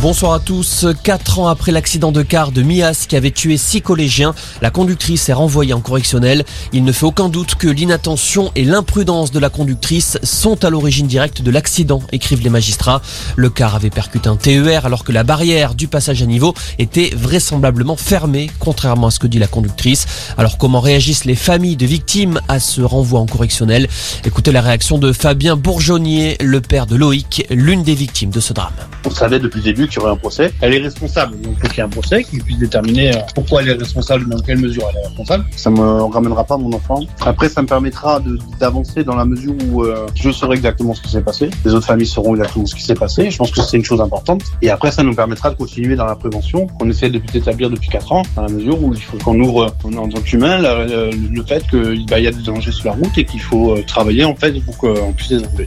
Bonsoir 0.00 0.32
à 0.32 0.38
tous. 0.38 0.86
Quatre 1.02 1.40
ans 1.40 1.48
après 1.48 1.72
l'accident 1.72 2.12
de 2.12 2.22
car 2.22 2.52
de 2.52 2.62
Mias 2.62 3.06
qui 3.08 3.16
avait 3.16 3.32
tué 3.32 3.56
six 3.56 3.82
collégiens, 3.82 4.32
la 4.62 4.70
conductrice 4.70 5.28
est 5.28 5.32
renvoyée 5.32 5.72
en 5.72 5.80
correctionnel. 5.80 6.44
Il 6.72 6.84
ne 6.84 6.92
fait 6.92 7.04
aucun 7.04 7.28
doute 7.28 7.56
que 7.56 7.66
l'inattention 7.66 8.52
et 8.54 8.64
l'imprudence 8.64 9.32
de 9.32 9.40
la 9.40 9.50
conductrice 9.50 10.16
sont 10.22 10.64
à 10.64 10.70
l'origine 10.70 11.08
directe 11.08 11.42
de 11.42 11.50
l'accident, 11.50 12.00
écrivent 12.12 12.44
les 12.44 12.48
magistrats. 12.48 13.02
Le 13.34 13.50
car 13.50 13.74
avait 13.74 13.90
percuté 13.90 14.28
un 14.28 14.36
TER 14.36 14.86
alors 14.86 15.02
que 15.02 15.10
la 15.10 15.24
barrière 15.24 15.74
du 15.74 15.88
passage 15.88 16.22
à 16.22 16.26
niveau 16.26 16.54
était 16.78 17.10
vraisemblablement 17.16 17.96
fermée, 17.96 18.52
contrairement 18.60 19.08
à 19.08 19.10
ce 19.10 19.18
que 19.18 19.26
dit 19.26 19.40
la 19.40 19.48
conductrice. 19.48 20.06
Alors 20.38 20.58
comment 20.58 20.80
réagissent 20.80 21.24
les 21.24 21.34
familles 21.34 21.76
de 21.76 21.86
victimes 21.86 22.40
à 22.46 22.60
ce 22.60 22.82
renvoi 22.82 23.18
en 23.18 23.26
correctionnel? 23.26 23.88
Écoutez 24.24 24.52
la 24.52 24.60
réaction 24.60 24.98
de 24.98 25.12
Fabien 25.12 25.56
Bourgeonnier, 25.56 26.36
le 26.40 26.60
père 26.60 26.86
de 26.86 26.94
Loïc, 26.94 27.46
l'une 27.50 27.82
des 27.82 27.96
victimes 27.96 28.30
de 28.30 28.38
ce 28.38 28.52
drame. 28.52 28.74
On 29.04 29.10
savait 29.10 29.40
depuis 29.40 29.58
le 29.58 29.64
début 29.64 29.87
qu'il 29.88 30.00
y 30.00 30.02
aurait 30.02 30.12
un 30.12 30.16
procès. 30.16 30.52
Elle 30.60 30.74
est 30.74 30.78
responsable, 30.78 31.40
donc 31.40 31.54
il 31.56 31.60
faut 31.60 31.68
qu'il 31.68 31.78
y 31.78 31.80
ait 31.80 31.84
un 31.84 31.88
procès 31.88 32.24
qui 32.24 32.38
puisse 32.38 32.58
déterminer 32.58 33.14
euh, 33.14 33.20
pourquoi 33.34 33.62
elle 33.62 33.68
est 33.68 33.72
responsable, 33.72 34.28
dans 34.28 34.40
quelle 34.40 34.58
mesure 34.58 34.84
elle 34.90 34.98
est 34.98 35.06
responsable. 35.06 35.44
Ça 35.56 35.70
me 35.70 36.02
ramènera 36.04 36.44
pas 36.44 36.56
mon 36.56 36.72
enfant. 36.72 37.00
Après, 37.20 37.48
ça 37.48 37.62
me 37.62 37.66
permettra 37.66 38.20
d'avancer 38.58 39.04
dans 39.04 39.16
la 39.16 39.24
mesure 39.24 39.54
où 39.70 39.84
euh, 39.84 40.06
je 40.14 40.30
saurai 40.30 40.56
exactement 40.56 40.94
ce 40.94 41.02
qui 41.02 41.10
s'est 41.10 41.22
passé. 41.22 41.50
Les 41.64 41.74
autres 41.74 41.86
familles 41.86 42.06
sauront 42.06 42.34
exactement 42.34 42.66
ce 42.66 42.74
qui 42.74 42.82
s'est 42.82 42.94
passé. 42.94 43.30
Je 43.30 43.36
pense 43.36 43.50
que 43.50 43.60
c'est 43.60 43.76
une 43.76 43.84
chose 43.84 44.00
importante. 44.00 44.42
Et 44.62 44.70
après, 44.70 44.90
ça 44.90 45.02
nous 45.02 45.14
permettra 45.14 45.50
de 45.50 45.56
continuer 45.56 45.96
dans 45.96 46.06
la 46.06 46.16
prévention 46.16 46.66
qu'on 46.66 46.88
essaie 46.88 47.10
de 47.10 47.18
d'établir 47.32 47.70
depuis 47.70 47.88
4 47.88 48.12
ans, 48.12 48.22
dans 48.36 48.42
la 48.42 48.48
mesure 48.48 48.82
où 48.82 48.92
il 48.94 49.00
faut 49.00 49.18
qu'on 49.18 49.38
ouvre 49.40 49.74
en 49.84 50.08
tant 50.08 50.20
qu'humain 50.20 50.58
le, 50.60 51.42
fait 51.46 51.66
qu'il 51.68 52.06
bah, 52.06 52.18
y 52.18 52.26
a 52.26 52.30
des 52.30 52.42
dangers 52.42 52.72
sur 52.72 52.86
la 52.86 52.92
route 52.92 53.16
et 53.16 53.24
qu'il 53.24 53.40
faut 53.40 53.76
euh, 53.76 53.82
travailler 53.86 54.24
en 54.24 54.34
fait 54.34 54.58
pour 54.60 54.76
qu'on 54.78 55.12
puisse 55.12 55.30
les 55.30 55.38
enlever. 55.38 55.66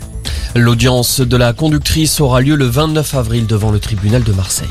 L'audience 0.55 1.21
de 1.21 1.37
la 1.37 1.53
conductrice 1.53 2.19
aura 2.19 2.41
lieu 2.41 2.55
le 2.55 2.65
29 2.65 3.15
avril 3.15 3.47
devant 3.47 3.71
le 3.71 3.79
tribunal 3.79 4.23
de 4.23 4.33
Marseille. 4.33 4.67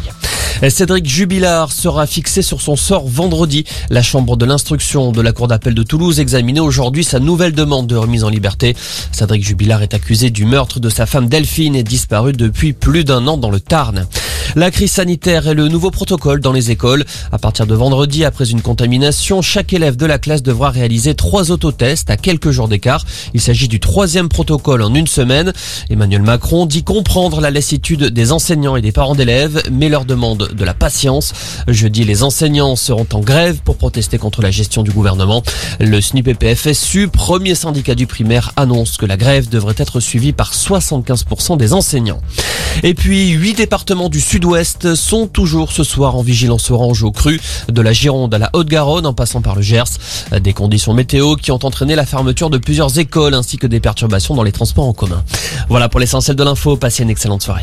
Cédric 0.68 1.06
Jubilard 1.08 1.72
sera 1.72 2.06
fixé 2.06 2.42
sur 2.42 2.60
son 2.60 2.76
sort 2.76 3.08
vendredi. 3.08 3.64
La 3.88 4.02
chambre 4.02 4.36
de 4.36 4.44
l'instruction 4.44 5.10
de 5.10 5.22
la 5.22 5.32
cour 5.32 5.48
d'appel 5.48 5.74
de 5.74 5.82
Toulouse 5.82 6.20
examinait 6.20 6.60
aujourd'hui 6.60 7.02
sa 7.02 7.18
nouvelle 7.18 7.52
demande 7.52 7.86
de 7.86 7.96
remise 7.96 8.24
en 8.24 8.28
liberté. 8.28 8.76
Cédric 9.10 9.42
Jubilard 9.42 9.82
est 9.82 9.94
accusé 9.94 10.28
du 10.28 10.44
meurtre 10.44 10.78
de 10.78 10.90
sa 10.90 11.06
femme 11.06 11.28
Delphine 11.28 11.74
et 11.74 11.82
disparu 11.82 12.34
depuis 12.34 12.74
plus 12.74 13.04
d'un 13.04 13.26
an 13.26 13.38
dans 13.38 13.50
le 13.50 13.60
Tarn. 13.60 14.06
La 14.56 14.72
crise 14.72 14.90
sanitaire 14.90 15.46
et 15.46 15.54
le 15.54 15.68
nouveau 15.68 15.92
protocole 15.92 16.40
dans 16.40 16.52
les 16.52 16.72
écoles. 16.72 17.04
À 17.30 17.38
partir 17.38 17.66
de 17.66 17.74
vendredi, 17.74 18.24
après 18.24 18.50
une 18.50 18.62
contamination, 18.62 19.42
chaque 19.42 19.72
élève 19.72 19.96
de 19.96 20.06
la 20.06 20.18
classe 20.18 20.42
devra 20.42 20.70
réaliser 20.70 21.14
trois 21.14 21.52
autotests 21.52 22.10
à 22.10 22.16
quelques 22.16 22.50
jours 22.50 22.66
d'écart. 22.66 23.04
Il 23.32 23.40
s'agit 23.40 23.68
du 23.68 23.78
troisième 23.78 24.28
protocole 24.28 24.82
en 24.82 24.92
une 24.94 25.06
semaine. 25.06 25.52
Emmanuel 25.88 26.22
Macron 26.22 26.66
dit 26.66 26.82
comprendre 26.82 27.40
la 27.40 27.52
lassitude 27.52 28.06
des 28.06 28.32
enseignants 28.32 28.74
et 28.74 28.82
des 28.82 28.90
parents 28.92 29.14
d'élèves, 29.14 29.62
mais 29.70 29.88
leur 29.88 30.04
demande 30.04 30.48
de 30.52 30.64
la 30.64 30.74
patience. 30.74 31.32
Jeudi, 31.68 32.04
les 32.04 32.24
enseignants 32.24 32.74
seront 32.74 33.06
en 33.12 33.20
grève 33.20 33.58
pour 33.64 33.76
protester 33.76 34.18
contre 34.18 34.42
la 34.42 34.50
gestion 34.50 34.82
du 34.82 34.90
gouvernement. 34.90 35.44
Le 35.78 36.00
SNUPPFSU, 36.00 37.08
premier 37.08 37.54
syndicat 37.54 37.94
du 37.94 38.08
primaire, 38.08 38.52
annonce 38.56 38.96
que 38.96 39.06
la 39.06 39.16
grève 39.16 39.48
devrait 39.48 39.74
être 39.76 40.00
suivie 40.00 40.32
par 40.32 40.52
75% 40.54 41.56
des 41.56 41.72
enseignants. 41.72 42.20
Et 42.82 42.94
puis, 42.94 43.30
huit 43.30 43.54
départements 43.54 44.08
du 44.08 44.20
sud-ouest 44.40 44.94
sont 44.94 45.26
toujours 45.26 45.70
ce 45.70 45.84
soir 45.84 46.16
en 46.16 46.22
vigilance 46.22 46.70
orange 46.70 47.02
au 47.02 47.10
cru, 47.10 47.38
de 47.68 47.82
la 47.82 47.92
Gironde 47.92 48.32
à 48.32 48.38
la 48.38 48.48
Haute-Garonne 48.54 49.04
en 49.04 49.12
passant 49.12 49.42
par 49.42 49.54
le 49.54 49.60
Gers. 49.60 49.84
Des 50.40 50.54
conditions 50.54 50.94
météo 50.94 51.36
qui 51.36 51.52
ont 51.52 51.58
entraîné 51.62 51.94
la 51.94 52.06
fermeture 52.06 52.48
de 52.48 52.56
plusieurs 52.56 52.98
écoles 52.98 53.34
ainsi 53.34 53.58
que 53.58 53.66
des 53.66 53.80
perturbations 53.80 54.34
dans 54.34 54.42
les 54.42 54.52
transports 54.52 54.86
en 54.86 54.94
commun. 54.94 55.22
Voilà 55.68 55.90
pour 55.90 56.00
l'essentiel 56.00 56.36
de 56.36 56.42
l'info. 56.42 56.78
Passez 56.78 57.02
une 57.02 57.10
excellente 57.10 57.42
soirée. 57.42 57.58